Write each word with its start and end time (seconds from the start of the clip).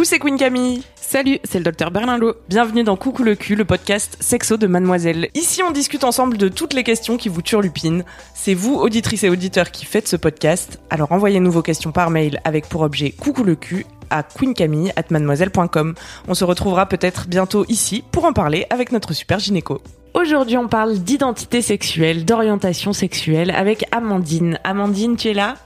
Coucou, 0.00 0.08
c'est 0.08 0.18
Queen 0.18 0.38
Camille. 0.38 0.82
Salut, 0.94 1.40
c'est 1.44 1.58
le 1.58 1.64
docteur 1.64 1.90
Berlinlot. 1.90 2.32
Bienvenue 2.48 2.84
dans 2.84 2.96
Coucou 2.96 3.22
le 3.22 3.34
cul, 3.34 3.54
le 3.54 3.66
podcast 3.66 4.16
sexo 4.18 4.56
de 4.56 4.66
Mademoiselle. 4.66 5.28
Ici, 5.34 5.62
on 5.62 5.72
discute 5.72 6.04
ensemble 6.04 6.38
de 6.38 6.48
toutes 6.48 6.72
les 6.72 6.84
questions 6.84 7.18
qui 7.18 7.28
vous 7.28 7.42
turlupinent. 7.42 8.04
C'est 8.32 8.54
vous, 8.54 8.76
auditrices 8.76 9.24
et 9.24 9.28
auditeurs, 9.28 9.70
qui 9.70 9.84
faites 9.84 10.08
ce 10.08 10.16
podcast. 10.16 10.80
Alors 10.88 11.12
envoyez-nous 11.12 11.50
vos 11.50 11.60
questions 11.60 11.92
par 11.92 12.08
mail 12.08 12.40
avec 12.44 12.66
pour 12.66 12.80
objet 12.80 13.10
Coucou 13.10 13.44
le 13.44 13.56
cul 13.56 13.84
à 14.08 14.22
queencamille@mademoiselle.com. 14.22 15.94
On 16.28 16.32
se 16.32 16.44
retrouvera 16.44 16.86
peut-être 16.86 17.28
bientôt 17.28 17.66
ici 17.68 18.02
pour 18.10 18.24
en 18.24 18.32
parler 18.32 18.66
avec 18.70 18.92
notre 18.92 19.12
super 19.12 19.38
gynéco. 19.38 19.82
Aujourd'hui, 20.14 20.56
on 20.56 20.68
parle 20.68 20.96
d'identité 20.96 21.60
sexuelle, 21.60 22.24
d'orientation 22.24 22.94
sexuelle 22.94 23.50
avec 23.50 23.84
Amandine. 23.92 24.60
Amandine, 24.64 25.18
tu 25.18 25.28
es 25.28 25.34
là? 25.34 25.56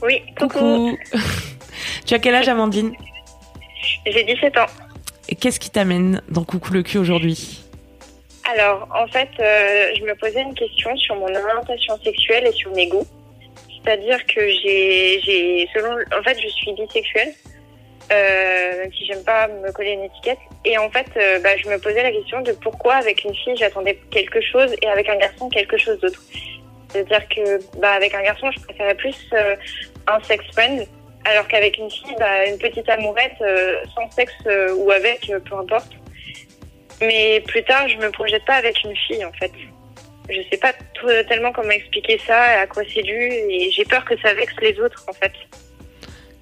Oui, 0.00 0.20
coucou. 0.38 0.58
Coucou. 0.58 0.96
tu 2.06 2.14
as 2.14 2.20
quel 2.20 2.36
âge, 2.36 2.48
Amandine? 2.48 2.92
J'ai 4.06 4.24
17 4.24 4.58
ans. 4.58 4.66
Et 5.28 5.34
qu'est-ce 5.34 5.60
qui 5.60 5.70
t'amène 5.70 6.22
dans 6.28 6.44
Coucou 6.44 6.72
le 6.72 6.82
cul 6.82 6.98
aujourd'hui? 6.98 7.62
Alors, 8.52 8.88
en 8.94 9.06
fait, 9.06 9.28
euh, 9.38 9.92
je 9.96 10.02
me 10.04 10.14
posais 10.14 10.42
une 10.42 10.54
question 10.54 10.96
sur 10.96 11.14
mon 11.14 11.32
orientation 11.34 11.98
sexuelle 12.02 12.46
et 12.46 12.52
sur 12.52 12.72
mes 12.72 12.88
goûts. 12.88 13.06
C'est-à-dire 13.84 14.24
que 14.26 14.40
j'ai, 14.40 15.68
selon, 15.74 15.92
en 16.16 16.22
fait, 16.22 16.38
je 16.40 16.48
suis 16.48 16.72
bisexuelle, 16.72 17.32
euh, 18.12 18.78
même 18.78 18.92
si 18.92 19.06
j'aime 19.06 19.24
pas 19.24 19.48
me 19.48 19.72
coller 19.72 19.92
une 19.92 20.04
étiquette. 20.04 20.38
Et 20.64 20.78
en 20.78 20.90
fait, 20.90 21.06
euh, 21.16 21.38
bah, 21.40 21.56
je 21.56 21.68
me 21.68 21.78
posais 21.78 22.02
la 22.02 22.12
question 22.12 22.40
de 22.42 22.52
pourquoi 22.52 22.94
avec 22.94 23.24
une 23.24 23.34
fille 23.34 23.56
j'attendais 23.56 23.98
quelque 24.10 24.40
chose 24.40 24.74
et 24.82 24.86
avec 24.88 25.08
un 25.08 25.16
garçon 25.16 25.48
quelque 25.48 25.76
chose 25.76 25.98
d'autre. 26.00 26.20
C'est-à-dire 26.90 27.26
que, 27.28 27.78
bah, 27.78 27.92
avec 27.92 28.14
un 28.14 28.22
garçon, 28.22 28.50
je 28.50 28.60
préférais 28.60 28.94
plus 28.94 29.16
euh, 29.32 29.56
un 30.06 30.22
sex 30.24 30.44
friend, 30.52 30.86
alors 31.24 31.46
qu'avec 31.48 31.78
une 31.78 31.90
fille, 31.90 32.14
bah, 32.18 32.46
une 32.46 32.58
petite 32.58 32.88
amourette 32.88 33.40
euh, 33.40 33.76
sans 33.94 34.10
sexe 34.10 34.32
euh, 34.46 34.74
ou 34.74 34.90
avec, 34.90 35.28
euh, 35.30 35.38
peu 35.40 35.56
importe. 35.56 35.92
Mais 37.00 37.40
plus 37.46 37.62
tard, 37.64 37.88
je 37.88 37.96
me 37.96 38.10
projette 38.10 38.44
pas 38.44 38.54
avec 38.54 38.82
une 38.84 38.96
fille, 38.96 39.24
en 39.24 39.32
fait. 39.32 39.52
Je 40.28 40.40
sais 40.50 40.56
pas 40.56 40.72
tellement 41.28 41.52
comment 41.52 41.70
expliquer 41.70 42.18
ça, 42.26 42.40
à 42.60 42.66
quoi 42.66 42.84
c'est 42.92 43.02
dû, 43.02 43.12
et 43.12 43.70
j'ai 43.72 43.84
peur 43.84 44.04
que 44.04 44.16
ça 44.20 44.34
vexe 44.34 44.54
les 44.62 44.78
autres, 44.80 45.04
en 45.08 45.12
fait. 45.12 45.32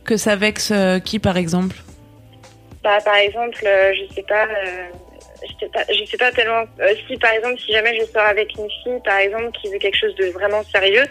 Que 0.04 0.16
ça 0.16 0.36
vexe 0.36 0.72
qui, 1.04 1.18
par 1.18 1.38
exemple? 1.38 1.76
Bah, 2.84 2.98
par 3.02 3.16
exemple, 3.16 3.58
je 3.62 4.14
sais 4.14 4.22
pas, 4.22 4.46
je 5.42 5.52
sais 5.58 5.70
pas, 5.72 5.84
je 5.92 6.04
sais 6.04 6.16
pas 6.16 6.32
tellement. 6.32 6.64
euh, 6.80 6.94
si 7.06 7.16
par 7.16 7.32
exemple, 7.32 7.58
si 7.58 7.72
jamais 7.72 7.98
je 7.98 8.04
sors 8.06 8.22
avec 8.22 8.54
une 8.56 8.68
fille, 8.82 9.00
par 9.04 9.18
exemple, 9.18 9.50
qui 9.60 9.70
veut 9.70 9.78
quelque 9.78 9.96
chose 9.96 10.14
de 10.16 10.26
vraiment 10.26 10.62
sérieux, 10.64 11.04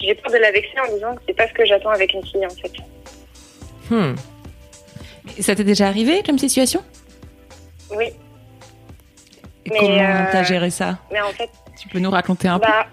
j'ai 0.00 0.14
peur 0.14 0.32
de 0.32 0.38
la 0.38 0.50
vexer 0.50 0.78
en 0.80 0.92
disant 0.92 1.14
que 1.16 1.22
c'est 1.26 1.34
pas 1.36 1.48
ce 1.48 1.52
que 1.52 1.64
j'attends 1.64 1.90
avec 1.90 2.12
une 2.12 2.24
fille, 2.24 2.44
en 2.44 2.50
fait. 2.50 2.72
Hmm. 3.90 4.14
Ça 5.40 5.54
t'est 5.54 5.64
déjà 5.64 5.86
arrivé 5.88 6.22
comme 6.24 6.38
situation? 6.38 6.82
Oui, 7.90 8.06
Et 9.66 9.70
Mais, 9.70 9.78
comment 9.78 10.00
euh, 10.02 10.24
t'as 10.32 10.42
géré 10.44 10.70
ça? 10.70 10.98
mais 11.10 11.20
en 11.20 11.30
fait, 11.32 11.50
Tu 11.80 11.88
peux 11.88 11.98
nous 11.98 12.10
raconter 12.10 12.48
un 12.48 12.58
peu? 12.58 12.66
bah, 12.68 12.86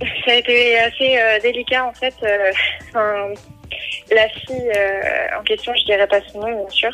ça 0.24 0.32
a 0.32 0.34
été 0.34 0.78
assez 0.78 1.16
euh, 1.18 1.38
délicat, 1.40 1.84
en 1.86 1.92
fait. 1.92 2.14
euh, 2.24 2.52
enfin, 2.88 3.28
la 4.10 4.28
fille 4.28 4.70
euh, 4.76 5.38
en 5.38 5.42
question, 5.44 5.72
je 5.76 5.84
dirais 5.84 6.06
pas 6.08 6.20
son 6.32 6.40
nom, 6.40 6.60
bien 6.64 6.70
sûr, 6.70 6.90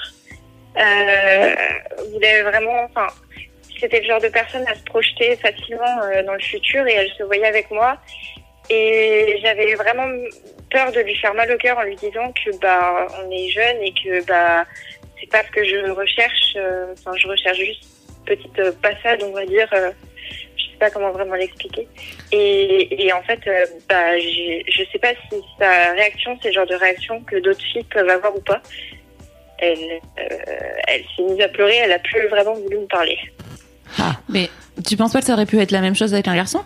euh, 0.77 1.55
voulait 2.13 2.43
vraiment, 2.43 2.85
enfin, 2.85 3.07
c'était 3.81 4.01
le 4.01 4.07
genre 4.07 4.21
de 4.21 4.29
personne 4.29 4.67
à 4.69 4.75
se 4.75 4.83
projeter 4.85 5.37
facilement 5.37 6.03
euh, 6.03 6.23
dans 6.25 6.35
le 6.35 6.41
futur 6.41 6.87
et 6.87 6.93
elle 6.95 7.11
se 7.17 7.23
voyait 7.23 7.47
avec 7.47 7.71
moi. 7.71 7.97
Et 8.71 9.39
j'avais 9.43 9.75
vraiment 9.75 10.07
peur 10.71 10.93
de 10.93 11.01
lui 11.01 11.15
faire 11.17 11.33
mal 11.35 11.51
au 11.51 11.57
cœur 11.57 11.79
en 11.79 11.83
lui 11.83 11.97
disant 11.97 12.33
que 12.33 12.57
bah 12.61 13.07
on 13.25 13.31
est 13.31 13.49
jeune 13.49 13.83
et 13.83 13.93
que 13.93 14.25
bah 14.27 14.65
c'est 15.19 15.31
pas 15.31 15.43
ce 15.45 15.51
que 15.51 15.65
je 15.65 15.91
recherche. 15.91 16.53
euh, 16.57 16.93
Enfin, 16.99 17.17
je 17.17 17.27
recherche 17.27 17.59
juste 17.59 17.85
une 18.19 18.25
petite 18.37 18.59
euh, 18.59 18.73
passade, 18.83 19.23
on 19.23 19.33
va 19.33 19.47
dire. 19.47 19.69
euh, 19.73 19.91
je 20.57 20.65
sais 20.65 20.79
pas 20.79 20.91
comment 20.91 21.11
vraiment 21.13 21.35
l'expliquer. 21.35 21.89
Et, 22.33 23.11
en 23.13 23.23
fait, 23.23 23.41
bah 23.89 24.19
je 24.19 24.83
sais 24.93 24.99
pas 24.99 25.13
si 25.29 25.37
sa 25.59 25.93
réaction, 25.93 26.39
c'est 26.43 26.49
le 26.49 26.55
genre 26.55 26.67
de 26.67 26.75
réaction 26.75 27.21
que 27.23 27.37
d'autres 27.37 27.63
filles 27.73 27.85
peuvent 27.85 28.09
avoir 28.09 28.37
ou 28.37 28.41
pas. 28.41 28.61
Elle, 29.61 30.01
elle 30.87 31.03
s'est 31.17 31.23
mise 31.23 31.41
à 31.41 31.49
pleurer. 31.49 31.77
Elle 31.77 31.93
a 31.93 31.99
plus 31.99 32.29
vraiment 32.29 32.55
voulu 32.55 32.79
me 32.79 32.87
parler. 32.87 33.19
Mais 34.29 34.51
tu 34.87 34.97
penses 34.97 35.13
pas 35.13 35.21
que 35.21 35.27
ça 35.27 35.33
aurait 35.33 35.47
pu 35.47 35.59
être 35.61 35.71
la 35.73 35.81
même 35.81 35.97
chose 35.97 36.13
avec 36.15 36.29
un 36.29 36.37
garçon? 36.37 36.61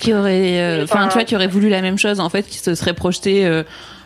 Qui 0.00 0.14
aurait. 0.14 0.60
euh, 0.60 0.84
Enfin, 0.84 1.08
tu 1.08 1.14
vois, 1.14 1.24
qui 1.24 1.34
aurait 1.36 1.46
voulu 1.46 1.68
la 1.68 1.82
même 1.82 1.98
chose, 1.98 2.20
en 2.20 2.28
fait, 2.28 2.42
qui 2.44 2.58
se 2.58 2.74
serait 2.74 2.94
projeté 2.94 3.44
euh, 3.46 3.62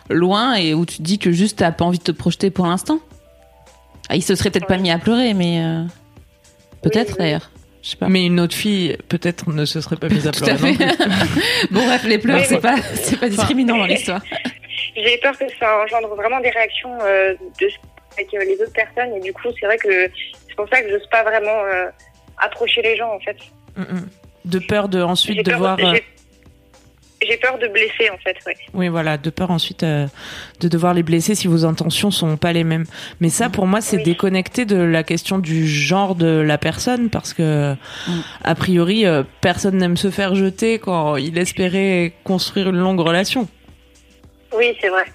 loin 0.09 0.55
et 0.55 0.73
où 0.73 0.85
tu 0.85 0.97
te 0.97 1.01
dis 1.03 1.19
que 1.19 1.31
juste 1.31 1.59
t'as 1.59 1.71
pas 1.71 1.85
envie 1.85 1.99
de 1.99 2.03
te 2.03 2.11
projeter 2.11 2.49
pour 2.51 2.67
l'instant 2.67 2.99
ah, 4.09 4.15
Il 4.15 4.21
se 4.23 4.35
serait 4.35 4.49
peut-être 4.51 4.67
pas 4.67 4.77
mis 4.77 4.91
à 4.91 4.97
pleurer, 4.99 5.33
mais. 5.33 5.61
euh, 5.63 5.83
Peut-être 6.83 7.11
oui. 7.13 7.17
d'ailleurs. 7.19 7.49
Je 7.81 7.91
sais 7.91 7.97
pas. 7.97 8.07
Mais 8.09 8.25
une 8.25 8.39
autre 8.39 8.55
fille, 8.55 8.97
peut-être, 9.09 9.49
ne 9.49 9.63
se 9.65 9.79
serait 9.81 9.95
pas 9.95 10.09
mise 10.09 10.27
à 10.27 10.31
Tout 10.33 10.43
à 10.45 10.55
pleurer. 10.55 10.73
fait. 10.73 10.85
non 10.85 10.93
plus. 10.95 11.67
bon, 11.71 11.85
bref, 11.85 12.03
les 12.05 12.17
pleurs, 12.17 12.39
Oui, 12.39 12.45
c'est 12.47 12.59
pas, 12.59 12.75
c'est 12.95 13.19
pas 13.19 13.29
discriminant 13.29 13.77
dans 13.77 13.85
l'histoire. 13.85 14.21
J'ai 14.95 15.17
peur 15.21 15.37
que 15.37 15.45
ça 15.59 15.77
engendre 15.83 16.13
vraiment 16.15 16.39
des 16.39 16.49
réactions 16.49 16.97
euh, 17.03 17.33
de, 17.59 17.67
avec 18.13 18.33
euh, 18.33 18.39
les 18.45 18.61
autres 18.61 18.73
personnes 18.73 19.13
et 19.15 19.19
du 19.19 19.33
coup 19.33 19.47
c'est 19.59 19.65
vrai 19.65 19.77
que 19.77 20.09
c'est 20.47 20.55
pour 20.55 20.67
ça 20.69 20.81
que 20.81 20.89
j'ose 20.89 21.05
pas 21.11 21.23
vraiment 21.23 21.63
euh, 21.65 21.87
approcher 22.37 22.81
les 22.81 22.95
gens 22.97 23.11
en 23.13 23.19
fait. 23.19 23.35
Mm, 23.75 23.81
mm. 23.81 24.09
De 24.45 24.59
peur 24.59 24.87
de 24.89 25.01
ensuite 25.01 25.43
peur, 25.43 25.55
devoir. 25.55 25.77
euh, 25.79 25.97
j'ai- 27.21 27.37
peur 27.37 27.57
de 27.57 27.67
blesser 27.67 28.09
en 28.11 28.17
fait. 28.17 28.37
Ouais. 28.45 28.55
Oui, 28.75 28.87
voilà, 28.87 29.17
de 29.17 29.29
peur 29.31 29.49
ensuite 29.49 29.81
euh, 29.83 30.05
de 30.59 30.67
devoir 30.67 30.93
les 30.93 31.01
blesser 31.01 31.33
si 31.33 31.47
vos 31.47 31.65
intentions 31.65 32.11
sont 32.11 32.37
pas 32.37 32.53
les 32.53 32.63
mêmes. 32.63 32.85
Mais 33.19 33.29
ça, 33.29 33.49
pour 33.49 33.65
moi, 33.65 33.81
c'est 33.81 33.97
Oui. 33.97 34.03
déconnecté 34.03 34.65
de 34.65 34.77
la 34.77 35.01
question 35.03 35.39
du 35.39 35.65
genre 35.67 36.13
de 36.15 36.27
la 36.41 36.57
personne 36.59 37.09
parce 37.09 37.33
que, 37.33 37.73
Mm. 37.73 38.11
a 38.43 38.55
priori, 38.55 39.05
euh, 39.07 39.23
personne 39.41 39.77
n'aime 39.77 39.97
se 39.97 40.11
faire 40.11 40.35
jeter 40.35 40.77
quand 40.77 41.15
il 41.17 41.37
espérait 41.39 42.13
construire 42.23 42.69
une 42.69 42.77
longue 42.77 42.99
relation. 42.99 43.47
Oui 44.55 44.77
c'est 44.79 44.89
vrai. 44.89 45.05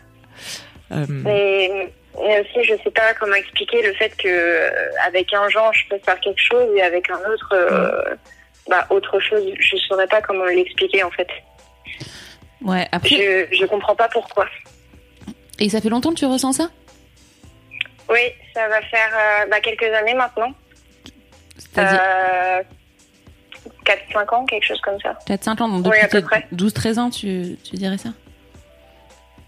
Euh, 0.92 1.06
Mais, 1.08 1.70
mais 2.18 2.40
aussi 2.40 2.64
je 2.68 2.74
sais 2.82 2.90
pas 2.90 3.14
comment 3.20 3.34
expliquer 3.36 3.80
le 3.86 3.92
fait 3.94 4.10
que 4.16 4.26
euh, 4.26 4.70
avec 5.06 5.32
un 5.32 5.48
genre 5.48 5.72
je 5.72 5.84
peux 5.88 5.98
faire 6.04 6.18
quelque 6.18 6.40
chose 6.42 6.68
et 6.76 6.82
avec 6.82 7.08
un 7.10 7.20
autre 7.32 7.50
euh, 7.54 8.14
bah, 8.68 8.86
autre 8.90 9.18
chose. 9.20 9.44
Je 9.58 9.76
saurais 9.76 10.06
pas 10.06 10.20
comment 10.22 10.44
l'expliquer 10.44 11.02
en 11.02 11.10
fait. 11.10 11.28
Ouais, 12.62 12.86
après. 12.92 13.08
Je 13.08 13.56
je 13.56 13.66
comprends 13.66 13.96
pas 13.96 14.08
pourquoi. 14.08 14.46
Et 15.58 15.68
ça 15.68 15.80
fait 15.80 15.88
longtemps 15.88 16.10
que 16.10 16.18
tu 16.18 16.26
ressens 16.26 16.52
ça? 16.54 16.70
Oui 18.08 18.20
ça 18.54 18.66
va 18.68 18.80
faire 18.82 19.10
euh, 19.14 19.46
bah, 19.50 19.60
quelques 19.60 19.82
années 19.94 20.14
maintenant. 20.14 20.52
C'est-à-dire 21.56 22.00
Euh, 22.02 22.62
4-5 23.84 24.34
ans, 24.34 24.44
quelque 24.46 24.66
chose 24.66 24.80
comme 24.80 25.00
ça. 25.00 25.16
4-5 25.28 25.62
ans, 25.62 25.68
donc 25.68 25.86
oui, 25.86 25.90
depuis 25.92 26.00
à 26.00 26.08
peu 26.08 26.20
tes 26.20 26.26
près. 26.26 26.46
12-13 26.54 26.98
ans, 26.98 27.10
tu, 27.10 27.56
tu 27.64 27.76
dirais 27.76 27.98
ça? 27.98 28.10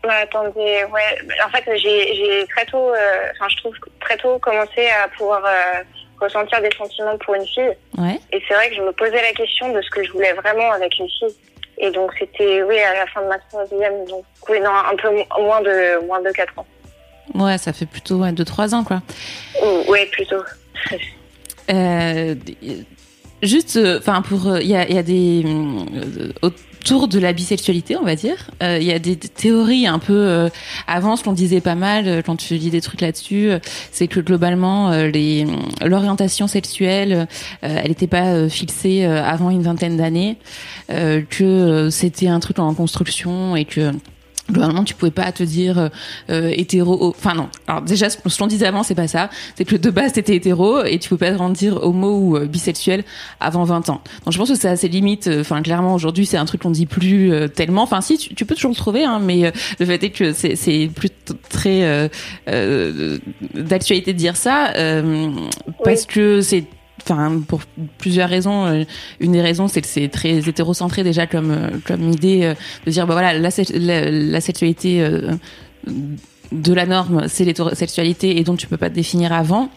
Ouais, 0.05 0.15
attendez, 0.23 0.85
ouais. 0.91 1.33
En 1.45 1.49
fait, 1.51 1.65
j'ai 1.77 2.47
très 2.49 2.67
tôt, 2.67 2.91
euh, 2.91 3.29
enfin, 3.33 3.49
je 3.49 3.57
trouve 3.59 3.75
très 4.01 4.17
tôt 4.17 4.39
commencé 4.39 4.89
à 4.89 5.09
pouvoir 5.09 5.45
euh, 5.45 5.83
ressentir 6.23 6.61
des 6.63 6.71
sentiments 6.77 7.19
pour 7.19 7.35
une 7.35 7.47
fille. 7.47 7.73
Ouais. 7.99 8.19
Et 8.33 8.41
c'est 8.49 8.55
vrai 8.55 8.69
que 8.71 8.77
je 8.77 8.83
me 8.83 8.93
posais 8.93 9.21
la 9.23 9.33
question 9.33 9.73
de 9.73 9.81
ce 9.83 9.91
que 9.91 10.03
je 10.05 10.13
voulais 10.13 10.33
vraiment 10.33 10.73
avec 10.73 10.99
une 10.99 11.09
fille. 11.09 11.35
Et 11.79 11.91
donc, 11.91 12.13
c'était, 12.19 12.63
oui, 12.63 12.79
à 12.79 12.95
la 12.95 13.07
fin 13.07 13.23
de 13.23 13.29
ma 13.29 13.39
troisième, 13.39 14.05
donc, 14.07 14.25
oui, 14.49 14.61
non, 14.61 14.71
un 14.71 14.95
peu 14.97 15.11
mo- 15.11 15.43
moins 15.45 15.61
de, 15.63 16.07
moins 16.07 16.21
de 16.21 16.31
4 16.31 16.59
ans. 16.59 16.67
Ouais, 17.35 17.57
ça 17.59 17.73
fait 17.73 17.87
plutôt 17.87 18.17
ouais, 18.17 18.33
2-3 18.33 18.75
ans, 18.75 18.85
quoi. 18.85 19.01
Ou, 19.63 19.91
ouais, 19.91 20.07
plutôt. 20.07 20.43
Euh, 21.71 22.35
Juste, 23.43 23.79
enfin, 23.99 24.23
pour. 24.23 24.59
Il 24.59 24.69
y 24.69 24.77
a, 24.77 24.89
y 24.89 24.99
a 24.99 25.03
des. 25.03 25.43
euh, 25.45 26.33
autres 26.43 26.59
autour 26.83 27.07
de 27.07 27.21
la 27.21 27.33
bisexualité, 27.33 27.97
on 27.97 28.03
va 28.03 28.17
dire. 28.17 28.51
Euh, 28.63 28.79
Il 28.81 28.87
y 28.87 28.93
a 28.93 28.99
des 28.99 29.17
théories 29.17 29.87
un 29.87 30.01
peu 30.01 30.15
euh, 30.15 30.49
avant, 30.89 31.15
ce 31.15 31.23
qu'on 31.23 31.33
disait 31.33 31.61
pas 31.61 31.77
mal 31.77 32.09
euh, 32.09 32.23
quand 32.23 32.35
tu 32.37 32.55
lis 32.55 32.71
des 32.71 32.81
trucs 32.81 33.01
là-dessus, 33.01 33.51
euh, 33.51 33.59
c'est 33.93 34.09
que 34.09 34.19
globalement 34.19 34.91
les 34.91 35.47
l'orientation 35.85 36.47
sexuelle, 36.47 37.29
elle 37.61 37.89
n'était 37.89 38.07
pas 38.07 38.49
fixée 38.49 39.05
avant 39.05 39.51
une 39.51 39.63
vingtaine 39.63 39.97
d'années, 39.97 40.37
que 40.89 41.89
c'était 41.91 42.29
un 42.29 42.41
truc 42.41 42.59
en 42.59 42.75
construction 42.75 43.57
et 43.57 43.65
que 43.65 43.93
Globalement, 44.51 44.83
tu 44.83 44.95
pouvais 44.95 45.13
pas 45.13 45.31
te 45.31 45.43
dire 45.43 45.79
euh, 45.79 45.89
euh, 46.31 46.53
hétéro. 46.55 47.15
Enfin 47.17 47.35
non. 47.35 47.49
Alors 47.69 47.83
déjà, 47.83 48.11
ce 48.11 48.19
ce 48.27 48.39
qu'on 48.39 48.47
disait 48.47 48.67
avant, 48.67 48.83
c'est 48.83 48.95
pas 48.95 49.07
ça. 49.07 49.31
C'est 49.57 49.65
que 49.65 49.77
de 49.77 49.91
base, 49.91 50.13
t'étais 50.13 50.35
hétéro 50.35 50.83
et 50.83 50.99
tu 50.99 51.09
pouvais 51.09 51.31
pas 51.31 51.33
te 51.33 51.39
rendre 51.39 51.55
dire 51.55 51.83
homo 51.83 52.19
ou 52.19 52.37
euh, 52.37 52.47
bisexuel 52.47 53.05
avant 53.41 53.65
20 53.65 53.89
ans. 53.91 54.03
Donc 54.25 54.33
je 54.33 54.39
pense 54.39 54.49
que 54.49 54.57
c'est 54.57 54.69
assez 54.69 54.89
limite. 54.89 55.31
Enfin 55.41 55.63
clairement, 55.63 55.95
aujourd'hui, 55.95 56.27
c'est 56.27 56.39
un 56.39 56.45
truc 56.45 56.63
qu'on 56.63 56.71
dit 56.71 56.87
plus 56.87 57.33
euh, 57.33 57.49
tellement. 57.49 57.83
Enfin 57.83 58.01
si, 58.01 58.19
tu, 58.19 58.35
tu 58.35 58.45
peux 58.45 58.55
toujours 58.55 58.73
le 58.73 58.77
trouver, 58.77 59.05
hein, 59.05 59.21
mais 59.23 59.47
euh, 59.47 59.51
le 59.79 59.87
fait 59.87 60.03
est 60.03 60.11
que 60.11 60.33
c'est 60.33 60.57
c'est 60.57 60.91
plus 60.95 61.11
très 61.49 61.85
euh, 61.85 62.09
euh, 62.49 63.19
d'actualité 63.55 64.13
de 64.13 64.19
dire 64.19 64.37
ça 64.37 64.73
euh, 64.77 65.31
parce 65.85 66.07
que 66.07 66.41
c'est 66.41 66.65
enfin 67.05 67.41
pour 67.47 67.61
plusieurs 67.99 68.29
raisons 68.29 68.67
euh, 68.67 68.85
une 69.21 69.33
des 69.33 69.41
raisons 69.41 69.69
c'est 69.69 69.81
que 69.81 69.87
c'est 69.87 70.09
très 70.09 70.49
hétérocentré 70.49 71.03
déjà 71.03 71.27
comme 71.27 71.51
euh, 71.51 71.71
comme 71.87 72.11
idée 72.11 72.45
euh, 72.45 72.55
de 72.87 72.91
dire 72.91 73.07
bah 73.07 73.15
voilà 73.15 73.39
la, 73.39 73.51
la, 73.75 74.11
la 74.11 74.41
sexualité 74.41 75.07
de 76.53 76.73
la 76.75 76.87
norme 76.87 77.29
c'est 77.29 77.45
l'hétérosexualité 77.45 78.39
et 78.39 78.45
donc 78.45 78.59
tu 78.59 78.67
peux 78.67 78.77
pas 78.77 78.91
te 78.91 78.95
définir 78.95 79.33
avant 79.33 79.71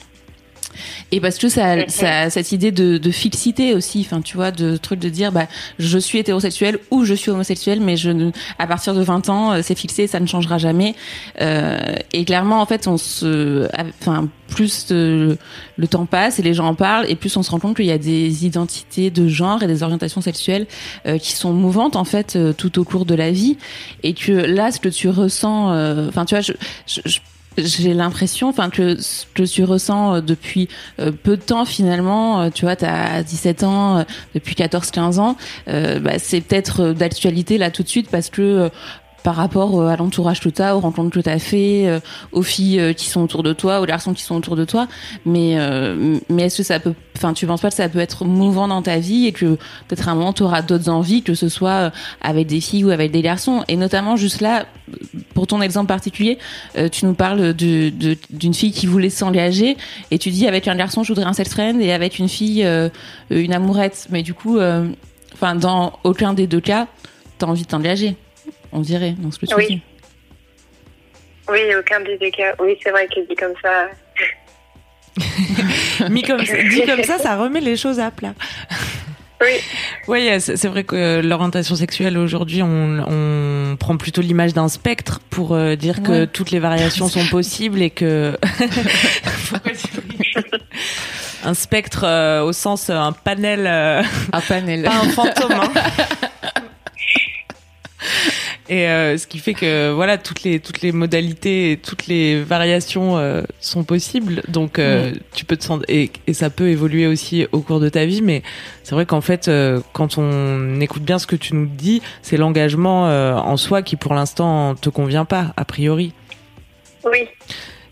et 1.12 1.20
parce 1.20 1.38
que 1.38 1.50
ça, 1.50 1.88
ça 1.88 2.30
cette 2.30 2.52
idée 2.52 2.72
de, 2.72 2.98
de 2.98 3.12
fixité 3.12 3.74
aussi 3.74 4.06
enfin 4.06 4.22
tu 4.22 4.36
vois 4.38 4.52
de 4.52 4.78
truc 4.78 5.00
de 5.00 5.10
dire 5.10 5.32
bah 5.32 5.48
je 5.80 5.98
suis 5.98 6.20
hétérosexuel 6.20 6.80
ou 6.92 7.04
je 7.06 7.14
suis 7.14 7.32
homosexuel 7.32 7.80
mais 7.82 7.98
je 7.98 8.10
ne, 8.12 8.32
à 8.60 8.68
partir 8.68 8.94
de 8.94 9.02
20 9.02 9.30
ans 9.30 9.52
euh, 9.54 9.60
c'est 9.64 9.76
fixé 9.78 10.08
ça 10.08 10.20
ne 10.20 10.26
changera 10.28 10.58
jamais. 10.58 10.96
Euh, 11.42 11.96
et 12.14 12.26
clairement 12.26 12.62
en 12.62 12.66
fait 12.66 12.88
on 12.88 12.98
se 12.98 13.68
enfin 14.02 14.28
plus 14.48 14.88
euh, 14.92 15.36
le 15.78 15.88
temps 15.88 16.06
passe 16.06 16.40
et 16.40 16.44
les 16.44 16.54
gens 16.54 16.68
en 16.68 16.76
parlent 16.76 17.06
et 17.10 17.16
plus 17.16 17.36
on 17.36 17.44
se 17.44 17.50
rend 17.52 17.60
compte 17.60 17.76
qu'il 17.76 17.86
y 17.86 17.92
a 17.92 17.98
des 17.98 18.46
identités 18.46 19.10
de 19.10 19.28
genre 19.28 19.64
et 19.64 19.68
des 19.68 19.82
orientations 19.84 20.22
sexuelles 20.22 20.68
euh, 21.08 21.18
qui 21.18 21.32
sont 21.34 21.52
mouvantes 21.54 21.96
en 21.96 22.04
fait 22.06 22.36
euh, 22.36 22.54
tout 22.54 22.78
au 22.80 22.84
cours 22.84 23.06
de 23.06 23.16
la 23.16 23.32
vie. 23.32 23.58
Et 24.04 24.14
que 24.14 24.32
là 24.32 24.72
ce 24.72 24.80
que 24.80 24.90
tu 24.90 25.10
ressens 25.10 25.72
euh, 25.74 26.08
enfin 26.10 26.26
tu 26.26 26.36
vois 26.36 26.42
je, 26.42 26.54
je, 26.88 27.02
je- 27.06 27.20
j'ai 27.58 27.94
l'impression 27.94 28.50
enfin 28.50 28.70
que 28.70 28.98
que 29.34 29.44
tu 29.44 29.64
ressens 29.64 30.16
euh, 30.16 30.22
depuis 30.22 30.68
euh, 31.00 31.12
peu 31.12 31.38
de 31.38 31.42
temps 31.42 31.66
finalement 31.66 32.42
euh, 32.42 32.50
tu 32.54 32.66
vois 32.66 32.76
tu 32.76 32.86
as 32.86 33.24
17 33.24 33.64
ans 33.64 34.06
depuis 34.34 34.56
14 34.56 34.92
15 34.92 35.20
ans 35.20 35.38
bah, 35.68 36.20
c'est 36.20 36.42
peut-être 36.42 36.92
d'actualité 36.92 37.58
là 37.58 37.72
tout 37.72 37.84
de 37.84 37.88
suite 37.88 38.10
parce 38.10 38.30
que 38.30 38.70
par 39.26 39.36
rapport 39.36 39.82
euh, 39.82 39.88
à 39.88 39.96
l'entourage 39.98 40.40
que 40.40 40.50
tu 40.50 40.62
as, 40.62 40.78
aux 40.78 40.80
rencontres 40.80 41.10
que 41.10 41.20
tu 41.20 41.30
as 41.30 41.40
fait, 41.40 41.88
euh, 41.88 42.00
aux 42.32 42.44
filles 42.44 42.80
euh, 42.80 42.94
qui 42.94 43.08
sont 43.08 43.22
autour 43.22 43.42
de 43.42 43.54
toi, 43.54 43.82
aux 43.82 43.86
garçons 43.88 44.14
qui 44.14 44.22
sont 44.22 44.36
autour 44.36 44.56
de 44.56 44.66
toi. 44.66 44.88
Mais, 45.26 45.58
mais 46.30 46.44
est-ce 46.44 46.58
que 46.58 46.64
ça 46.64 46.80
peut, 46.80 46.94
enfin, 47.18 47.34
tu 47.34 47.48
penses 47.48 47.62
pas 47.62 47.70
que 47.70 47.76
ça 47.76 47.90
peut 47.90 48.00
être 48.00 48.24
mouvant 48.24 48.68
dans 48.68 48.84
ta 48.84 49.00
vie 49.00 49.26
et 49.26 49.32
que 49.32 49.58
peut-être 49.88 50.08
à 50.08 50.12
un 50.12 50.16
moment 50.16 50.32
tu 50.32 50.44
auras 50.44 50.62
d'autres 50.62 50.90
envies, 50.90 51.24
que 51.24 51.34
ce 51.34 51.50
soit 51.50 51.92
avec 52.22 52.46
des 52.46 52.62
filles 52.62 52.86
ou 52.86 52.92
avec 52.92 53.12
des 53.12 53.24
garçons? 53.24 53.64
Et 53.68 53.78
notamment 53.78 54.16
juste 54.16 54.42
là, 54.42 54.68
pour 55.34 55.48
ton 55.48 55.60
exemple 55.60 55.88
particulier, 55.88 56.38
tu 56.92 57.06
nous 57.06 57.16
parles 57.16 57.54
de- 57.56 57.90
de- 57.90 58.18
d'une 58.30 58.54
fille 58.54 58.72
qui 58.72 58.86
voulait 58.86 59.10
s'engager 59.10 59.76
et 60.12 60.20
tu 60.20 60.30
dis 60.30 60.48
avec 60.48 60.68
un 60.68 60.76
garçon 60.76 61.02
je 61.02 61.12
voudrais 61.12 61.26
un 61.26 61.34
sex 61.34 61.50
friend 61.50 61.82
et 61.82 61.92
avec 61.92 62.20
une 62.20 62.30
fille 62.30 62.64
euh, 62.64 62.90
une 63.32 63.54
amourette. 63.54 64.08
Mais 64.12 64.22
du 64.22 64.36
coup, 64.36 64.60
enfin, 65.34 65.56
dans 65.56 65.94
aucun 66.04 66.34
des 66.34 66.46
deux 66.46 66.62
cas, 66.62 66.86
t'as 67.40 67.48
envie 67.48 67.64
de 67.64 67.68
t'engager. 67.68 68.16
On 68.76 68.82
dirait 68.82 69.16
dans 69.18 69.32
ce 69.32 69.40
que 69.40 69.46
tu 69.46 69.56
Oui. 69.56 69.68
dis. 69.68 69.82
Oui, 71.50 71.60
aucun 71.80 72.02
des 72.02 72.18
deux 72.18 72.30
cas. 72.32 72.54
Oui, 72.60 72.76
c'est 72.84 72.92
vrai 72.92 73.08
qu'il 73.08 73.26
dit 73.28 73.36
comme 73.36 73.54
ça. 73.62 73.88
Mis 76.10 76.24
comme 76.24 76.42
dit 76.42 76.86
comme 76.86 77.04
ça, 77.04 77.18
ça 77.18 77.38
remet 77.38 77.62
les 77.62 77.78
choses 77.78 78.00
à 78.00 78.12
plat. 78.12 78.34
Oui, 79.42 79.52
Oui, 80.08 80.30
c'est 80.40 80.68
vrai 80.68 80.84
que 80.84 80.96
euh, 80.96 81.22
l'orientation 81.22 81.76
sexuelle 81.76 82.18
aujourd'hui, 82.18 82.62
on, 82.64 83.00
on 83.08 83.76
prend 83.78 83.96
plutôt 83.98 84.22
l'image 84.22 84.54
d'un 84.54 84.68
spectre 84.70 85.20
pour 85.30 85.54
euh, 85.54 85.76
dire 85.76 86.02
que 86.04 86.26
toutes 86.26 86.52
les 86.52 86.60
variations 86.60 87.08
sont 87.08 87.26
possibles 87.28 87.82
et 87.82 87.90
que 87.92 88.38
un 91.44 91.54
spectre 91.54 92.04
euh, 92.06 92.42
au 92.44 92.54
sens 92.54 92.90
un 92.90 93.12
panel, 93.12 93.66
euh, 93.68 94.02
Un 94.34 94.42
panel. 94.42 94.84
pas 94.84 94.96
un 94.96 95.10
fantôme. 95.10 95.52
hein. 95.52 95.72
Et 98.68 98.88
euh, 98.88 99.16
ce 99.20 99.28
qui 99.28 99.38
fait 99.38 99.54
que 99.54 99.92
voilà 99.92 100.18
toutes 100.18 100.42
les 100.42 100.60
toutes 100.60 100.82
les 100.82 100.92
modalités 100.92 101.72
et 101.74 101.78
toutes 101.78 102.08
les 102.08 102.42
variations 102.42 103.16
euh, 103.20 103.44
sont 103.60 103.84
possibles. 103.84 104.42
Donc 104.48 104.80
euh, 104.80 105.14
tu 105.36 105.46
peux 105.46 105.56
te 105.56 105.64
sentir 105.64 105.86
et, 105.88 106.10
et 106.26 106.34
ça 106.34 106.50
peut 106.50 106.70
évoluer 106.70 107.06
aussi 107.06 107.46
au 107.52 107.60
cours 107.60 107.80
de 107.80 107.90
ta 107.90 108.06
vie. 108.06 108.24
Mais 108.24 108.42
c'est 108.82 108.96
vrai 108.96 109.06
qu'en 109.06 109.22
fait 109.22 109.48
euh, 109.50 109.82
quand 109.94 110.18
on 110.18 110.82
écoute 110.82 111.04
bien 111.04 111.20
ce 111.20 111.28
que 111.28 111.36
tu 111.36 111.54
nous 111.54 111.68
dis 111.68 112.02
c'est 112.24 112.38
l'engagement 112.38 113.08
euh, 113.08 113.36
en 113.36 113.56
soi 113.56 113.84
qui 113.84 113.98
pour 113.98 114.16
l'instant 114.16 114.74
te 114.74 114.90
convient 114.90 115.26
pas 115.26 115.54
a 115.58 115.64
priori. 115.66 116.12
Oui, 117.04 117.20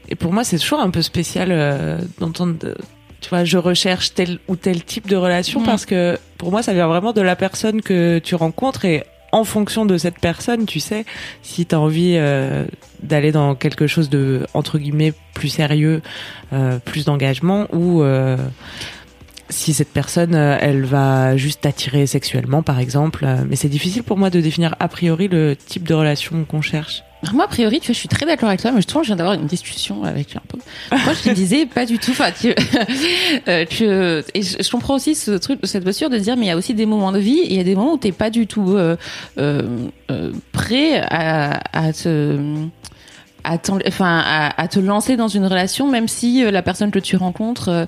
et 0.09 0.15
pour 0.15 0.33
moi 0.33 0.43
c'est 0.43 0.57
toujours 0.57 0.79
un 0.79 0.89
peu 0.89 1.03
spécial 1.03 1.49
euh, 1.51 1.99
d'entendre 2.19 2.57
de- 2.57 2.75
tu 3.21 3.29
vois 3.29 3.43
je 3.45 3.59
recherche 3.59 4.15
tel 4.15 4.39
ou 4.47 4.55
tel 4.55 4.83
type 4.83 5.07
de 5.07 5.15
relation 5.15 5.61
Mm. 5.61 5.65
parce 5.65 5.85
que 5.85 6.17
pour 6.39 6.49
moi 6.49 6.63
ça 6.63 6.73
vient 6.73 6.87
vraiment 6.87 7.13
de 7.13 7.21
la 7.21 7.35
personne 7.35 7.83
que 7.83 8.17
tu 8.17 8.33
rencontres 8.33 8.85
et 8.85 9.03
en 9.33 9.43
fonction 9.43 9.85
de 9.85 9.97
cette 9.97 10.19
personne, 10.19 10.67
tu 10.67 10.79
sais, 10.79 11.05
si 11.41 11.65
tu 11.65 11.75
envie 11.75 12.15
euh, 12.17 12.65
d'aller 13.01 13.31
dans 13.31 13.55
quelque 13.55 13.87
chose 13.87 14.09
de 14.09 14.45
entre 14.53 14.77
guillemets 14.77 15.11
plus 15.33 15.49
sérieux, 15.49 16.03
euh, 16.53 16.77
plus 16.77 17.03
d'engagement 17.03 17.67
ou 17.73 18.03
euh, 18.03 18.37
si 19.53 19.73
cette 19.73 19.89
personne 19.89 20.35
euh, 20.35 20.57
elle 20.59 20.83
va 20.83 21.37
juste 21.37 21.61
t'attirer 21.61 22.07
sexuellement 22.07 22.63
par 22.63 22.79
exemple, 22.79 23.23
euh, 23.23 23.43
mais 23.47 23.55
c'est 23.55 23.69
difficile 23.69 24.03
pour 24.03 24.17
moi 24.17 24.29
de 24.29 24.41
définir 24.41 24.75
a 24.79 24.87
priori 24.87 25.27
le 25.27 25.55
type 25.55 25.87
de 25.87 25.93
relation 25.93 26.43
qu'on 26.45 26.61
cherche. 26.61 27.03
Alors 27.21 27.35
moi, 27.35 27.45
a 27.45 27.47
priori, 27.47 27.79
tu 27.79 27.87
vois, 27.87 27.93
je 27.93 27.99
suis 27.99 28.09
très 28.09 28.25
d'accord 28.25 28.49
avec 28.49 28.59
toi, 28.59 28.73
mais 28.73 28.81
je 28.81 28.87
trouve 28.87 29.03
que 29.03 29.05
je 29.05 29.09
viens 29.11 29.15
d'avoir 29.15 29.35
une 29.35 29.45
discussion 29.45 30.03
avec 30.03 30.35
un 30.35 30.41
peu. 30.45 30.57
Moi, 30.91 31.13
je 31.13 31.29
te 31.29 31.33
disais 31.33 31.65
pas 31.65 31.85
du 31.85 31.97
tout. 31.97 32.11
Tu, 32.41 32.49
euh, 33.47 33.63
que, 33.63 34.25
et 34.33 34.41
je, 34.41 34.69
comprends 34.69 34.95
aussi 34.95 35.15
ce 35.15 35.31
truc, 35.31 35.59
cette 35.63 35.85
posture 35.85 36.09
de 36.09 36.17
dire, 36.17 36.35
mais 36.35 36.47
il 36.47 36.49
y 36.49 36.51
a 36.51 36.57
aussi 36.57 36.73
des 36.73 36.85
moments 36.85 37.13
de 37.13 37.19
vie, 37.19 37.39
il 37.45 37.53
y 37.53 37.61
a 37.61 37.63
des 37.63 37.75
moments 37.75 37.93
où 37.93 37.97
t'es 37.97 38.11
pas 38.11 38.29
du 38.29 38.45
tout 38.45 38.77
prêt 40.51 41.01
à, 41.09 41.61
à 41.71 41.93
te 41.93 42.37
à, 43.43 43.57
enfin, 43.87 44.21
à, 44.25 44.61
à 44.61 44.67
te 44.67 44.79
lancer 44.79 45.15
dans 45.15 45.27
une 45.27 45.45
relation, 45.45 45.89
même 45.89 46.07
si 46.07 46.43
euh, 46.43 46.51
la 46.51 46.61
personne 46.61 46.91
que 46.91 46.99
tu 46.99 47.15
rencontres 47.15 47.69
euh, 47.69 47.85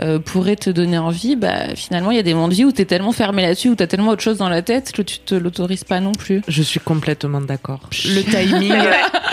euh, 0.00 0.18
pourrait 0.18 0.56
te 0.56 0.70
donner 0.70 0.98
envie, 0.98 1.36
bah, 1.36 1.74
finalement, 1.74 2.10
il 2.10 2.16
y 2.16 2.20
a 2.20 2.22
des 2.22 2.34
moments 2.34 2.48
de 2.48 2.54
vie 2.54 2.64
où 2.64 2.72
t'es 2.72 2.84
tellement 2.84 3.12
fermé 3.12 3.42
là-dessus, 3.42 3.68
où 3.70 3.74
t'as 3.74 3.86
tellement 3.86 4.10
autre 4.10 4.22
chose 4.22 4.38
dans 4.38 4.48
la 4.48 4.62
tête 4.62 4.92
que 4.92 5.02
tu 5.02 5.18
te 5.18 5.34
l'autorises 5.34 5.84
pas 5.84 6.00
non 6.00 6.12
plus. 6.12 6.42
Je 6.48 6.62
suis 6.62 6.80
complètement 6.80 7.40
d'accord. 7.40 7.80
Le 8.04 8.22
timing, 8.22 8.74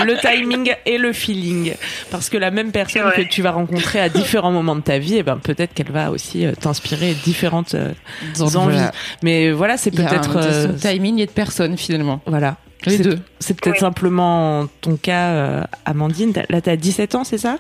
le 0.04 0.20
timing 0.20 0.72
et 0.86 0.98
le 0.98 1.14
feeling, 1.14 1.74
parce 2.12 2.30
que 2.30 2.38
la 2.38 2.52
même 2.52 2.72
personne 2.72 3.12
que 3.16 3.22
tu 3.22 3.42
vas 3.42 3.52
rencontrer 3.52 4.00
à 4.00 4.10
différents 4.10 4.52
moments 4.52 4.76
de 4.76 4.82
ta 4.82 4.98
vie, 4.98 5.18
eh 5.18 5.24
ben 5.24 5.38
peut-être 5.38 5.74
qu'elle 5.74 5.92
va 5.92 6.12
aussi 6.12 6.46
euh, 6.46 6.54
t'inspirer 6.54 7.14
différentes 7.24 7.76
euh, 7.76 7.94
envies. 8.40 8.76
voilà. 8.76 8.92
Mais 9.24 9.52
voilà, 9.52 9.78
c'est 9.78 9.92
peut-être 9.92 10.38
euh, 10.38 10.74
timing 10.74 11.20
et 11.20 11.26
de 11.26 11.32
personne 11.32 11.78
finalement. 11.78 12.22
voilà. 12.26 12.58
Les 12.86 12.98
C'est- 12.98 13.04
deux. 13.04 13.20
C'est 13.40 13.60
peut-être 13.60 13.76
Oui. 13.76 13.80
simplement 13.80 14.68
ton 14.82 14.96
cas, 14.98 15.30
euh, 15.32 15.64
Amandine. 15.86 16.34
Là, 16.50 16.62
t'as 16.62 16.76
17 16.76 17.16
ans, 17.16 17.24
c'est 17.24 17.38
ça? 17.38 17.58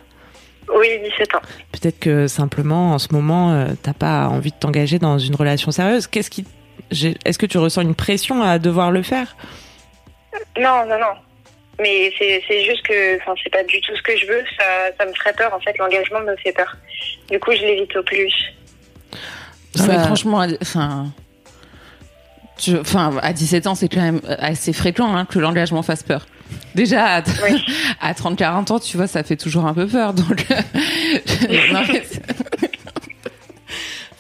Oui, 0.75 0.87
17 1.03 1.35
ans. 1.35 1.41
Peut-être 1.71 1.99
que 1.99 2.27
simplement, 2.27 2.91
en 2.93 2.99
ce 2.99 3.07
moment, 3.11 3.51
euh, 3.53 3.67
t'as 3.81 3.93
pas 3.93 4.27
envie 4.27 4.51
de 4.51 4.55
t'engager 4.57 4.99
dans 4.99 5.17
une 5.19 5.35
relation 5.35 5.71
sérieuse. 5.71 6.07
Qu'est-ce 6.07 6.29
qui, 6.31 6.45
est-ce 6.91 7.37
que 7.37 7.45
tu 7.45 7.57
ressens 7.57 7.81
une 7.81 7.95
pression 7.95 8.41
à 8.41 8.57
devoir 8.59 8.91
le 8.91 9.01
faire? 9.03 9.35
Non, 10.57 10.85
non, 10.87 10.99
non. 10.99 11.13
Mais 11.79 12.11
c'est 12.17 12.63
juste 12.63 12.83
que 12.87 13.17
enfin, 13.21 13.33
c'est 13.43 13.49
pas 13.51 13.63
du 13.63 13.79
tout 13.81 13.95
ce 13.95 14.01
que 14.01 14.15
je 14.17 14.25
veux. 14.25 14.43
Ça, 14.57 14.63
ça 14.97 15.05
me 15.05 15.13
ferait 15.13 15.33
peur. 15.33 15.53
En 15.53 15.59
fait, 15.59 15.77
l'engagement 15.77 16.21
me 16.21 16.35
fait 16.37 16.53
peur. 16.53 16.75
Du 17.29 17.39
coup, 17.39 17.51
je 17.51 17.61
l'évite 17.61 17.95
au 17.97 18.03
plus. 18.03 18.33
Non, 19.77 19.85
mais 19.87 19.95
Ça- 19.95 20.03
franchement, 20.03 20.45
enfin, 20.61 21.07
je- 22.63 22.77
enfin, 22.77 23.13
à 23.21 23.33
17 23.33 23.67
ans, 23.67 23.75
c'est 23.75 23.89
quand 23.89 24.01
même 24.01 24.21
assez 24.39 24.73
fréquent 24.73 25.15
hein, 25.15 25.25
que 25.25 25.39
l'engagement 25.39 25.81
fasse 25.83 26.03
peur. 26.03 26.25
Déjà, 26.75 27.17
à, 27.17 27.21
Oui. 27.43 27.63
à 28.01 28.13
30-40 28.13 28.71
ans, 28.71 28.79
tu 28.79 28.97
vois, 28.97 29.07
ça 29.07 29.23
fait 29.23 29.35
toujours 29.37 29.65
un 29.65 29.73
peu 29.73 29.87
peur. 29.87 30.13
Donc, 30.13 30.45
non, 31.71 31.81
mais 31.91 32.03
c'est- 32.09 32.21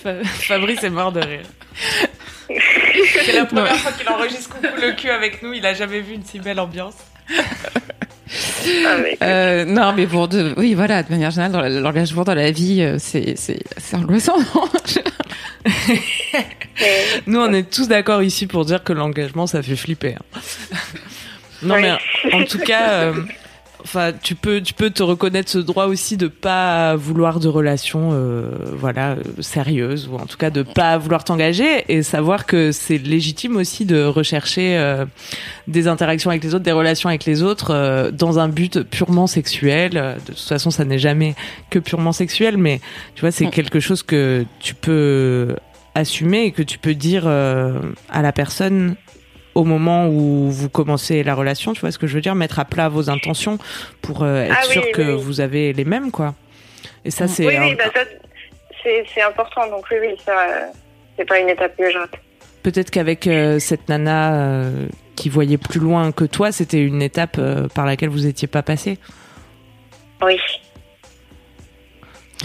Fa- 0.03 0.23
Fabrice 0.23 0.83
est 0.83 0.89
mort 0.89 1.11
de 1.11 1.19
rire. 1.21 1.41
C'est 3.25 3.33
la 3.33 3.45
première 3.45 3.75
fois 3.77 3.91
qu'il 3.91 4.07
enregistre 4.07 4.49
Coucou 4.49 4.67
le 4.79 4.91
cul 4.93 5.09
avec 5.09 5.41
nous. 5.41 5.53
Il 5.53 5.65
a 5.65 5.73
jamais 5.73 6.01
vu 6.01 6.13
une 6.13 6.23
si 6.23 6.39
belle 6.39 6.59
ambiance. 6.59 6.95
Ah, 8.87 8.95
Euh, 9.23 9.65
non, 9.65 9.93
mais 9.95 10.07
pour 10.07 10.27
de, 10.27 10.53
oui, 10.57 10.73
voilà, 10.73 11.03
de 11.03 11.11
manière 11.11 11.29
générale, 11.29 11.79
l'engagement 11.79 12.23
dans 12.23 12.33
la 12.33 12.49
vie, 12.51 12.81
euh, 12.81 12.95
c'est, 12.97 13.35
c'est, 13.37 13.59
c'est 13.77 13.95
angoissant. 13.95 14.35
Nous, 17.27 17.39
on 17.39 17.53
est 17.53 17.69
tous 17.69 17.87
d'accord 17.87 18.21
ici 18.23 18.47
pour 18.47 18.65
dire 18.65 18.83
que 18.83 18.93
l'engagement, 18.93 19.47
ça 19.47 19.61
fait 19.61 19.75
flipper. 19.75 20.15
hein. 20.15 20.39
non, 21.63 21.75
Oui. 21.75 21.81
mais 21.81 22.33
en 22.33 22.43
tout 22.43 22.59
cas, 22.59 22.89
euh, 22.89 23.13
tu 24.21 24.33
peux, 24.35 24.61
tu 24.61 24.73
peux 24.73 24.89
te 24.89 25.03
reconnaître 25.03 25.49
ce 25.49 25.59
droit 25.59 25.85
aussi 25.85 26.17
de 26.17 26.27
pas 26.27 26.95
vouloir 26.95 27.39
de 27.39 27.47
relations, 27.47 28.09
euh, 28.13 28.49
voilà, 28.73 29.11
euh, 29.11 29.21
sérieuses 29.41 30.09
ou 30.11 30.15
en 30.15 30.25
tout 30.25 30.37
cas 30.37 30.49
de 30.49 30.63
pas 30.63 30.97
vouloir 30.97 31.23
t'engager 31.23 31.85
et 31.87 32.01
savoir 32.03 32.45
que 32.47 32.71
c'est 32.71 32.97
légitime 32.97 33.55
aussi 33.55 33.85
de 33.85 34.03
rechercher 34.03 34.75
euh, 34.77 35.05
des 35.67 35.87
interactions 35.87 36.31
avec 36.31 36.43
les 36.43 36.55
autres, 36.55 36.63
des 36.65 36.71
relations 36.71 37.09
avec 37.09 37.25
les 37.25 37.41
autres 37.43 38.09
dans 38.11 38.39
un 38.39 38.47
but 38.49 38.81
purement 38.81 39.27
sexuel. 39.27 39.91
De 40.25 40.33
toute 40.33 40.39
façon, 40.39 40.71
ça 40.71 40.83
n'est 40.83 40.99
jamais 40.99 41.35
que 41.69 41.77
purement 41.79 42.11
sexuel, 42.11 42.57
mais 42.57 42.81
tu 43.13 43.21
vois, 43.21 43.31
c'est 43.31 43.45
Mm. 43.45 43.51
quelque 43.51 43.79
chose 43.79 44.01
que 44.03 44.45
tu 44.59 44.73
peux 44.73 45.55
assumer 45.95 46.43
et 46.43 46.51
que 46.51 46.61
tu 46.61 46.77
peux 46.77 46.93
dire 46.93 47.23
euh, 47.25 47.79
à 48.09 48.21
la 48.21 48.31
personne 48.31 48.95
au 49.55 49.63
moment 49.63 50.07
où 50.07 50.49
vous 50.51 50.69
commencez 50.69 51.23
la 51.23 51.33
relation, 51.33 51.73
tu 51.73 51.79
vois 51.81 51.91
ce 51.91 51.97
que 51.97 52.07
je 52.07 52.13
veux 52.15 52.21
dire, 52.21 52.35
mettre 52.35 52.59
à 52.59 52.65
plat 52.65 52.89
vos 52.89 53.09
intentions 53.09 53.57
pour 54.01 54.23
euh, 54.23 54.43
être 54.43 54.55
Ah 54.59 54.63
sûr 54.63 54.83
oui, 54.85 54.91
que 54.91 55.01
oui. 55.15 55.21
vous 55.23 55.39
avez 55.41 55.71
les 55.73 55.85
mêmes, 55.85 56.11
quoi. 56.11 56.35
Et 57.05 57.11
ça, 57.11 57.27
c'est 57.27 57.47
Oui, 57.47 57.55
un- 57.55 57.63
oui, 57.69 57.75
bah 57.75 57.85
c'est 58.83 59.21
important. 59.21 59.67
Donc 59.69 59.85
oui, 59.89 59.97
oui, 60.01 60.15
ça, 60.25 60.33
euh, 60.41 60.65
c'est 61.17 61.25
pas 61.25 61.39
une 61.39 61.49
étape 61.49 61.75
que 61.77 61.89
je 61.89 61.97
rate. 61.97 62.11
peut-être 62.61 62.91
qu'avec 62.91 63.29
cette 63.59 63.87
nana 63.89 64.63
qui 65.15 65.29
voyait 65.29 65.57
plus 65.57 65.79
loin 65.79 66.11
que 66.11 66.25
toi, 66.25 66.51
c'était 66.51 66.81
une 66.81 67.01
étape 67.01 67.39
par 67.73 67.85
laquelle 67.85 68.09
vous 68.09 68.25
étiez 68.27 68.47
pas 68.47 68.61
passé. 68.63 68.97
Oui. 70.21 70.37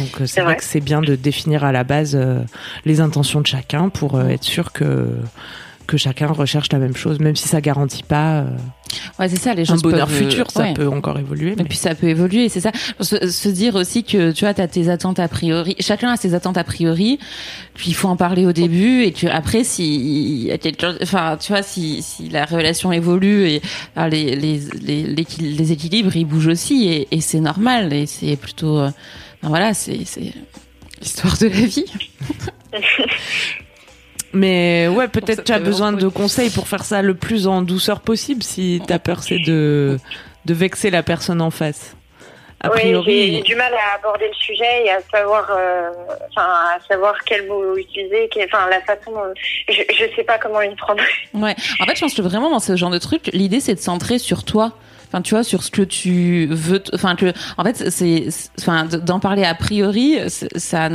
Donc 0.00 0.20
euh, 0.20 0.26
c'est 0.26 0.40
vrai 0.40 0.52
vrai. 0.52 0.56
que 0.56 0.64
c'est 0.64 0.80
bien 0.80 1.00
de 1.02 1.14
définir 1.14 1.64
à 1.64 1.72
la 1.72 1.84
base 1.84 2.16
euh, 2.16 2.40
les 2.84 3.00
intentions 3.00 3.40
de 3.40 3.46
chacun 3.46 3.88
pour 3.88 4.16
euh, 4.16 4.28
être 4.28 4.44
sûr 4.44 4.72
que 4.72 5.08
que 5.86 5.96
chacun 5.96 6.28
recherche 6.28 6.70
la 6.72 6.78
même 6.78 6.94
chose, 6.94 7.18
même 7.18 7.34
si 7.34 7.48
ça 7.48 7.60
garantit 7.60 8.04
pas 8.04 8.44
Ouais, 9.18 9.28
c'est 9.28 9.36
ça, 9.38 9.54
les 9.54 9.62
un 9.62 9.64
choses 9.66 9.82
bonheur 9.82 10.06
peuvent, 10.08 10.16
futur, 10.16 10.50
ça 10.50 10.60
ouais. 10.62 10.74
peut 10.74 10.88
encore 10.88 11.18
évoluer. 11.18 11.52
Et 11.52 11.56
mais- 11.56 11.64
puis 11.64 11.76
ça 11.78 11.94
peut 11.94 12.08
évoluer, 12.08 12.48
c'est 12.48 12.60
ça. 12.60 12.72
Se, 13.00 13.28
se 13.28 13.48
dire 13.48 13.74
aussi 13.74 14.02
que 14.04 14.32
tu 14.32 14.44
vois, 14.44 14.54
t'as 14.54 14.66
tes 14.66 14.88
attentes 14.88 15.18
a 15.18 15.28
priori. 15.28 15.76
Chacun 15.80 16.10
a 16.12 16.16
ses 16.16 16.34
attentes 16.34 16.56
a 16.58 16.64
priori. 16.64 17.18
Puis 17.74 17.86
il 17.90 17.94
faut 17.94 18.08
en 18.08 18.16
parler 18.16 18.46
au 18.46 18.52
début 18.52 19.02
et 19.04 19.12
que 19.12 19.26
après, 19.26 19.64
si, 19.64 19.94
il 19.94 20.42
y 20.46 20.50
a 20.52 20.58
quelque 20.58 20.80
chose- 20.80 20.98
enfin, 21.02 21.36
tu 21.40 21.52
vois, 21.52 21.62
si, 21.62 22.02
si 22.02 22.28
la 22.28 22.44
relation 22.44 22.90
évolue 22.92 23.48
et 23.48 23.62
les, 24.10 24.34
les, 24.36 24.60
les, 24.82 25.06
les 25.40 25.72
équilibres, 25.72 26.14
ils 26.16 26.24
bougent 26.24 26.48
aussi 26.48 26.88
et, 26.88 27.08
et 27.10 27.20
c'est 27.20 27.40
normal 27.40 27.92
et 27.92 28.06
c'est 28.06 28.36
plutôt, 28.36 28.78
euh, 28.78 28.90
ben 29.42 29.48
voilà, 29.48 29.72
c'est, 29.74 30.00
c'est 30.04 30.32
l'histoire 31.00 31.36
de 31.38 31.46
la 31.46 31.60
vie. 31.66 31.84
Mais 34.32 34.88
ouais, 34.88 35.08
peut-être 35.08 35.44
tu 35.44 35.52
as 35.52 35.58
besoin 35.58 35.92
de 35.92 36.08
conseils 36.08 36.50
pour 36.50 36.68
faire 36.68 36.84
ça 36.84 37.02
le 37.02 37.14
plus 37.14 37.46
en 37.46 37.62
douceur 37.62 38.00
possible 38.00 38.42
si 38.42 38.80
ta 38.86 38.98
peur 38.98 39.22
c'est 39.22 39.38
de, 39.38 39.98
de 40.44 40.54
vexer 40.54 40.90
la 40.90 41.02
personne 41.02 41.40
en 41.40 41.50
face. 41.50 41.96
A 42.62 42.68
Oui, 42.68 42.74
j'ai 42.76 42.80
priori, 42.90 43.34
j'ai 43.36 43.40
du 43.42 43.54
mal 43.54 43.72
à 43.72 43.96
aborder 43.98 44.28
le 44.28 44.34
sujet 44.34 44.84
et 44.84 44.90
à 44.90 45.00
savoir, 45.10 45.48
euh, 45.50 45.88
enfin, 46.28 46.46
à 46.46 46.78
savoir 46.86 47.14
quel 47.24 47.46
mot 47.48 47.74
utiliser, 47.74 48.28
quel- 48.30 48.48
enfin, 48.52 48.68
la 48.68 48.82
façon. 48.82 49.12
euh, 49.16 49.32
je, 49.70 49.80
je 49.98 50.14
sais 50.14 50.24
pas 50.24 50.36
comment 50.38 50.60
y 50.60 50.74
prendre. 50.76 51.02
Ouais. 51.32 51.56
En 51.80 51.86
fait, 51.86 51.96
je 51.96 52.00
pense 52.02 52.12
que 52.12 52.20
vraiment 52.20 52.50
dans 52.50 52.60
ce 52.60 52.76
genre 52.76 52.90
de 52.90 52.98
truc, 52.98 53.30
l'idée 53.32 53.60
c'est 53.60 53.74
de 53.74 53.80
centrer 53.80 54.18
sur 54.18 54.44
toi. 54.44 54.72
Enfin, 55.12 55.22
tu 55.22 55.34
vois, 55.34 55.42
sur 55.42 55.62
ce 55.64 55.70
que 55.70 55.82
tu 55.82 56.46
veux. 56.50 56.82
Enfin, 56.94 57.16
que, 57.16 57.32
en 57.58 57.64
fait, 57.64 57.90
c'est, 57.90 58.28
enfin, 58.60 58.84
d'en 58.86 59.18
parler 59.20 59.44
a 59.44 59.54
priori, 59.54 60.16
c'est- 60.28 60.56
ça, 60.56 60.88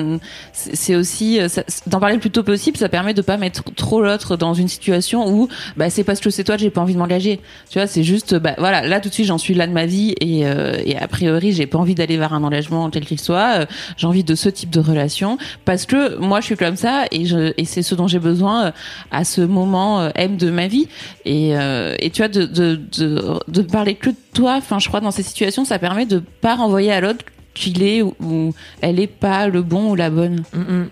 c'est 0.53 0.95
aussi, 0.95 1.39
euh, 1.41 1.47
d'en 1.87 1.99
parler 1.99 2.15
le 2.15 2.21
plus 2.21 2.31
tôt 2.31 2.43
possible, 2.43 2.77
ça 2.77 2.87
permet 2.89 3.13
de 3.13 3.21
pas 3.21 3.37
mettre 3.37 3.63
trop 3.75 4.01
l'autre 4.01 4.37
dans 4.37 4.53
une 4.53 4.67
situation 4.67 5.27
où, 5.29 5.47
bah, 5.77 5.89
c'est 5.89 6.03
parce 6.03 6.19
que 6.19 6.29
c'est 6.29 6.43
toi, 6.43 6.55
que 6.55 6.61
j'ai 6.61 6.69
pas 6.69 6.81
envie 6.81 6.93
de 6.93 6.99
m'engager. 6.99 7.39
Tu 7.69 7.77
vois, 7.79 7.87
c'est 7.87 8.03
juste, 8.03 8.35
bah, 8.35 8.55
voilà, 8.57 8.87
là 8.87 8.99
tout 9.01 9.09
de 9.09 9.13
suite, 9.13 9.27
j'en 9.27 9.37
suis 9.37 9.53
là 9.53 9.67
de 9.67 9.73
ma 9.73 9.85
vie 9.85 10.15
et, 10.21 10.45
euh, 10.47 10.77
et 10.85 10.97
a 10.97 11.07
priori, 11.07 11.51
j'ai 11.51 11.67
pas 11.67 11.77
envie 11.77 11.95
d'aller 11.95 12.17
vers 12.17 12.33
un 12.33 12.43
engagement 12.43 12.89
quel 12.89 13.05
qu'il 13.05 13.19
soit. 13.19 13.59
Euh, 13.61 13.65
J'ai 13.97 14.07
envie 14.07 14.23
de 14.23 14.35
ce 14.35 14.49
type 14.49 14.69
de 14.69 14.79
relation 14.79 15.37
parce 15.65 15.85
que 15.85 16.17
moi, 16.19 16.39
je 16.39 16.45
suis 16.45 16.55
comme 16.57 16.75
ça 16.77 17.05
et 17.11 17.25
je, 17.25 17.53
et 17.57 17.65
c'est 17.65 17.81
ce 17.83 17.95
dont 17.95 18.07
j'ai 18.07 18.19
besoin 18.19 18.67
euh, 18.67 18.71
à 19.11 19.23
ce 19.23 19.41
moment 19.41 19.99
euh, 20.01 20.09
M 20.15 20.37
de 20.37 20.49
ma 20.49 20.67
vie. 20.67 20.87
Et, 21.25 21.57
euh, 21.57 21.95
et 21.99 22.09
tu 22.11 22.21
vois, 22.21 22.27
de, 22.29 22.45
de, 22.45 22.79
de, 22.97 23.39
de 23.47 23.61
parler 23.61 23.95
que 24.05 24.11
de 24.11 24.15
toi, 24.33 24.53
enfin, 24.53 24.77
je 24.77 24.87
crois, 24.87 25.01
dans 25.01 25.09
ces 25.09 25.23
situations, 25.23 25.65
ça 25.65 25.79
permet 25.79 26.05
de 26.05 26.19
pas 26.19 26.55
renvoyer 26.55 26.91
à 26.91 27.01
l'autre 27.01 27.25
qu'il 27.55 27.81
est 27.81 28.03
ou, 28.03 28.15
ou 28.19 28.53
elle 28.81 28.99
est 28.99 29.07
pas 29.07 29.47
le 29.47 29.63
bon 29.63 29.91
ou 29.91 29.95
la 29.95 30.11
bonne. 30.11 30.43
Mm, 30.53 30.59
mm. 30.61 30.89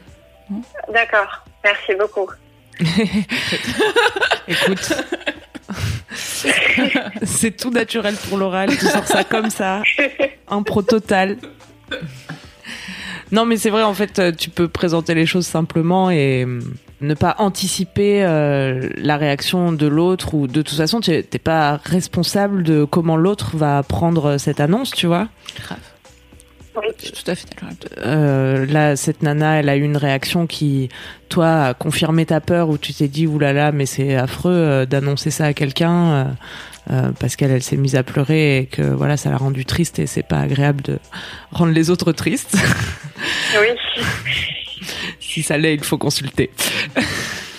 D'accord. 0.92 1.46
Merci 1.64 1.94
beaucoup. 2.00 2.28
écoute, 4.48 4.94
c'est 7.24 7.56
tout 7.56 7.70
naturel 7.70 8.16
pour 8.28 8.40
l'oral, 8.40 8.76
tu 8.76 8.86
sors 8.88 9.06
ça 9.06 9.24
comme 9.24 9.52
ça, 9.52 9.84
impro 10.48 10.82
total. 10.82 11.38
Non, 13.34 13.46
mais 13.46 13.58
c'est 13.58 13.72
vrai, 13.72 13.82
en 13.82 13.96
fait, 13.96 14.20
euh, 14.20 14.32
tu 14.32 14.52
peux 14.52 14.68
présenter 14.68 15.16
les 15.16 15.26
choses 15.26 15.48
simplement 15.48 16.12
et 16.12 16.44
hum, 16.44 16.62
ne 17.02 17.16
pas 17.16 17.36
anticiper 17.40 18.24
euh, 18.24 18.90
la 18.96 19.18
réaction 19.18 19.72
de 19.72 19.88
l'autre 19.88 20.36
ou 20.36 20.46
de 20.46 20.62
toute 20.62 20.78
façon, 20.78 21.02
tu 21.02 21.10
n'es 21.10 21.24
pas 21.24 21.80
responsable 21.84 22.62
de 22.62 22.86
comment 22.86 23.18
l'autre 23.18 23.58
va 23.58 23.82
prendre 23.82 24.38
cette 24.38 24.60
annonce, 24.60 24.92
tu 24.92 25.08
vois. 25.08 25.30
Oui. 26.76 26.88
Tout 26.98 27.32
à 27.32 27.36
fait. 27.36 27.48
Euh, 28.00 28.66
là, 28.66 28.96
cette 28.96 29.22
nana, 29.22 29.60
elle 29.60 29.70
a 29.70 29.76
eu 29.76 29.84
une 29.84 29.98
réaction 29.98 30.48
qui, 30.48 30.90
toi, 31.30 31.66
a 31.66 31.74
confirmé 31.74 32.26
ta 32.26 32.42
peur 32.42 32.70
où 32.70 32.78
tu 32.78 32.94
t'es 32.94 33.08
dit, 33.08 33.28
oulala, 33.28 33.72
mais 33.72 33.86
c'est 33.86 34.16
affreux 34.16 34.52
euh, 34.52 34.86
d'annoncer 34.86 35.30
ça 35.30 35.46
à 35.46 35.54
quelqu'un 35.54 36.36
euh, 36.90 37.12
parce 37.20 37.36
qu'elle, 37.36 37.52
elle 37.52 37.62
s'est 37.62 37.78
mise 37.78 37.96
à 37.96 38.04
pleurer 38.04 38.58
et 38.58 38.66
que 38.66 38.82
voilà, 38.82 39.18
ça 39.18 39.30
l'a 39.30 39.38
rendue 39.38 39.66
triste 39.66 40.00
et 40.00 40.08
c'est 40.08 40.24
pas 40.24 40.40
agréable 40.40 40.82
de 40.82 40.98
rendre 41.52 41.74
les 41.74 41.92
autres 41.92 42.12
tristes. 42.12 42.58
Oui. 43.60 44.04
si 45.20 45.44
ça 45.44 45.58
l'est, 45.58 45.76
il 45.76 45.84
faut 45.84 46.00
consulter. 46.00 46.50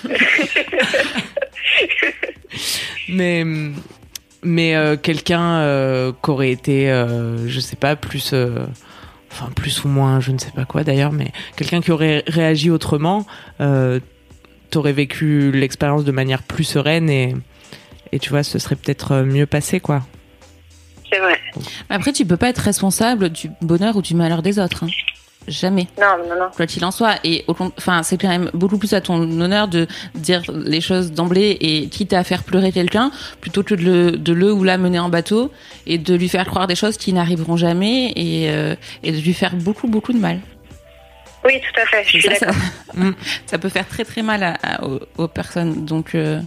mais 3.09 3.45
mais 4.47 4.75
quelqu'un 5.03 5.61
euh, 5.61 6.13
qui 6.23 6.31
aurait 6.31 6.51
été, 6.51 6.89
je 7.47 7.61
sais 7.61 7.77
pas, 7.77 7.97
plus, 7.97 8.35
enfin 9.35 9.51
plus 9.55 9.85
ou 9.85 9.89
moins, 9.89 10.21
je 10.21 10.31
ne 10.31 10.39
sais 10.39 10.53
pas 10.53 10.65
quoi 10.65 10.85
d'ailleurs, 10.85 11.11
mais 11.13 11.33
quelqu'un 11.57 11.81
qui 11.81 11.91
aurait 11.91 12.23
réagi 12.29 12.71
autrement, 12.71 13.27
euh, 13.61 13.99
t'aurais 14.71 14.93
vécu 14.93 15.51
l'expérience 15.51 16.05
de 16.05 16.13
manière 16.13 16.43
plus 16.43 16.65
sereine 16.65 17.11
et 17.11 17.35
et 18.13 18.21
tu 18.21 18.31
vois, 18.31 18.45
ce 18.45 18.61
serait 18.61 18.77
peut-être 18.77 19.23
mieux 19.23 19.47
passé 19.47 19.81
quoi. 19.81 20.03
C'est 21.11 21.19
vrai. 21.19 21.39
Après, 21.89 22.13
tu 22.13 22.25
peux 22.25 22.37
pas 22.37 22.49
être 22.49 22.59
responsable 22.59 23.29
du 23.31 23.51
bonheur 23.61 23.97
ou 23.97 24.03
du 24.03 24.15
malheur 24.15 24.41
des 24.43 24.59
autres. 24.59 24.85
hein. 24.85 24.89
Jamais. 25.49 25.89
Non, 26.01 26.17
non, 26.29 26.35
non. 26.39 26.51
quoi 26.55 26.67
qu'il 26.67 26.85
en 26.85 26.91
soit. 26.91 27.17
Et 27.25 27.45
au 27.49 27.55
enfin, 27.59 28.03
c'est 28.03 28.19
quand 28.19 28.29
même 28.29 28.51
beaucoup 28.55 28.79
plus 28.79 28.93
à 28.95 29.01
ton 29.01 29.21
honneur 29.41 29.69
de 29.69 29.87
dire 30.15 30.43
les 30.49 30.81
choses 30.81 31.13
d'emblée 31.13 31.57
et 31.61 31.89
quitte 31.89 32.13
à 32.13 32.25
faire 32.25 32.43
pleurer 32.43 32.73
quelqu'un 32.73 33.11
plutôt 33.41 33.63
que 33.63 33.75
de 33.75 33.83
le, 33.83 34.11
de 34.13 34.33
le 34.33 34.53
ou 34.53 34.65
la 34.65 34.79
mener 34.79 34.99
en 34.99 35.09
bateau 35.09 35.51
et 35.87 35.99
de 35.99 36.15
lui 36.15 36.29
faire 36.29 36.47
croire 36.47 36.67
des 36.67 36.75
choses 36.75 36.97
qui 36.97 37.13
n'arriveront 37.13 37.57
jamais 37.57 38.13
et, 38.17 38.51
euh, 38.51 38.75
et 39.03 39.13
de 39.13 39.19
lui 39.19 39.35
faire 39.35 39.55
beaucoup 39.55 39.89
beaucoup 39.89 40.13
de 40.13 40.19
mal. 40.19 40.41
Oui, 41.45 41.61
tout 41.61 41.81
à 41.81 41.85
fait. 41.87 42.05
Je 42.05 42.09
suis 42.19 42.37
ça. 42.37 42.47
Mm. 42.97 43.11
ça 43.47 43.59
peut 43.59 43.69
faire 43.71 43.89
très 43.89 44.05
très 44.05 44.23
mal 44.23 44.45
à, 44.45 44.55
à- 44.63 44.85
aux, 44.85 45.01
aux 45.19 45.27
personnes. 45.27 45.85
Donc, 45.85 46.15
euh, 46.15 46.41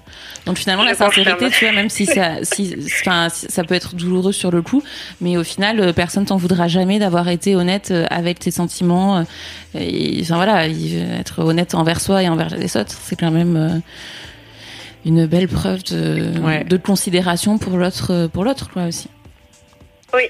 donc 0.45 0.57
finalement, 0.57 0.83
Je 0.83 0.87
la 0.87 0.95
sincérité, 0.95 1.49
tu 1.49 1.65
vois, 1.65 1.73
même 1.73 1.89
si 1.89 2.05
ça, 2.05 2.35
si, 2.43 2.73
enfin, 3.01 3.27
si- 3.29 3.47
ça 3.49 3.65
peut 3.65 3.75
être 3.75 3.95
douloureux 3.95 4.31
sur 4.31 4.49
le 4.49 4.61
coup, 4.61 4.81
mais 5.19 5.35
au 5.35 5.43
final, 5.43 5.81
euh, 5.81 5.91
personne 5.91 6.23
t'en 6.23 6.37
voudra 6.37 6.69
jamais 6.69 6.99
d'avoir 6.99 7.27
été 7.27 7.57
honnête 7.57 7.89
euh, 7.91 8.05
avec 8.09 8.39
tes 8.39 8.51
sentiments. 8.51 9.17
euh, 9.17 9.23
Et 9.75 10.19
enfin 10.21 10.35
voilà, 10.37 10.67
il- 10.67 11.05
être 11.19 11.39
honnête 11.43 11.75
envers 11.75 11.99
soi 11.99 12.23
et 12.23 12.29
envers 12.29 12.55
les 12.55 12.77
autres, 12.77 12.93
c'est 13.03 13.17
quand 13.19 13.31
même 13.31 13.57
euh, 13.57 13.79
une 15.05 15.25
belle 15.25 15.49
preuve 15.49 15.83
de, 15.83 16.39
Ouais. 16.39 16.63
de 16.63 16.77
considération 16.77 17.57
pour 17.57 17.75
l'autre, 17.75 18.27
pour 18.31 18.45
l'autre, 18.45 18.69
quoi 18.71 18.85
aussi. 18.85 19.09
Oui, 20.13 20.23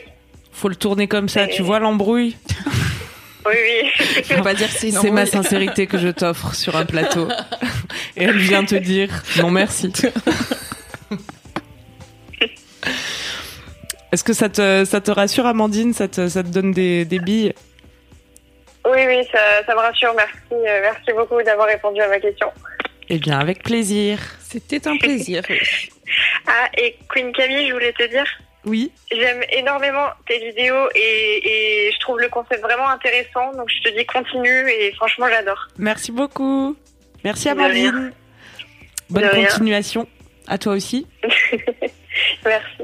Faut 0.51 0.67
le 0.69 0.75
tourner 0.75 1.07
comme 1.07 1.29
ça, 1.29 1.43
Et- 1.45 1.49
tu 1.49 1.61
vois 1.61 1.77
l'embrouille. 1.77 2.35
oui, 3.47 3.55
oui. 3.65 4.23
Faut 4.23 4.43
pas 4.43 4.53
dire 4.53 4.69
c'est 4.69 4.91
C'est 4.91 5.11
ma 5.11 5.25
sincérité 5.25 5.87
que 5.87 5.97
je 5.97 6.09
t'offre 6.09 6.53
sur 6.55 6.75
un 6.75 6.85
plateau. 6.85 7.27
Et 8.15 8.23
elle 8.23 8.37
vient 8.37 8.65
te 8.65 8.75
dire 8.75 9.09
non 9.41 9.51
merci. 9.51 9.91
Est-ce 14.11 14.23
que 14.23 14.33
ça 14.33 14.49
te, 14.49 14.85
ça 14.85 15.01
te 15.01 15.11
rassure, 15.11 15.45
Amandine 15.45 15.93
ça 15.93 16.07
te, 16.07 16.27
ça 16.29 16.41
te 16.43 16.47
donne 16.47 16.71
des, 16.71 17.05
des 17.05 17.19
billes? 17.19 17.53
Oui, 18.85 18.99
oui, 19.05 19.27
ça, 19.31 19.39
ça 19.65 19.73
me 19.75 19.79
rassure. 19.79 20.13
Merci, 20.15 20.53
euh, 20.53 20.79
merci 20.81 21.11
beaucoup 21.13 21.41
d'avoir 21.43 21.67
répondu 21.67 21.99
à 22.01 22.07
ma 22.07 22.19
question. 22.19 22.47
Eh 23.09 23.17
bien, 23.17 23.37
avec 23.37 23.63
plaisir. 23.63 24.19
C'était 24.39 24.87
un 24.87 24.97
plaisir. 24.97 25.43
Ah, 26.47 26.69
et 26.77 26.95
Queen 27.09 27.33
Camille, 27.33 27.67
je 27.67 27.73
voulais 27.73 27.91
te 27.91 28.07
dire, 28.07 28.25
Oui. 28.67 28.91
j'aime 29.11 29.43
énormément 29.51 30.07
tes 30.27 30.39
vidéos 30.39 30.89
et, 30.93 31.87
et 31.87 31.91
je 31.91 31.99
trouve 31.99 32.19
le 32.19 32.29
concept 32.29 32.61
vraiment 32.61 32.89
intéressant. 32.89 33.53
Donc 33.53 33.69
je 33.69 33.89
te 33.89 33.97
dis 33.97 34.05
continue 34.05 34.69
et 34.69 34.93
franchement, 34.93 35.27
j'adore. 35.29 35.67
Merci 35.77 36.11
beaucoup. 36.11 36.75
Merci 37.23 37.49
rien. 37.49 37.57
Amandine. 37.57 38.13
Bonne 39.09 39.29
continuation. 39.29 40.07
À 40.47 40.57
toi 40.57 40.73
aussi. 40.73 41.07
Merci. 42.45 42.83